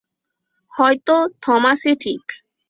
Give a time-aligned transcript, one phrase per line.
[0.73, 1.09] হয়ত
[1.43, 2.23] থমাসই ঠিক।